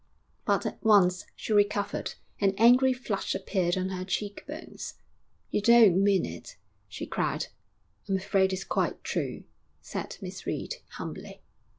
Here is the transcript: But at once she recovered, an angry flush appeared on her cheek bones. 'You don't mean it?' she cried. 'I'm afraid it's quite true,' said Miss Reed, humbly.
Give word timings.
But 0.45 0.65
at 0.65 0.83
once 0.83 1.27
she 1.35 1.53
recovered, 1.53 2.15
an 2.39 2.55
angry 2.57 2.91
flush 2.91 3.35
appeared 3.35 3.77
on 3.77 3.89
her 3.89 4.03
cheek 4.03 4.43
bones. 4.47 4.95
'You 5.51 5.61
don't 5.61 6.03
mean 6.03 6.25
it?' 6.25 6.57
she 6.89 7.05
cried. 7.05 7.49
'I'm 8.09 8.15
afraid 8.17 8.51
it's 8.51 8.63
quite 8.63 9.03
true,' 9.03 9.43
said 9.79 10.17
Miss 10.19 10.47
Reed, 10.47 10.77
humbly. 10.93 11.43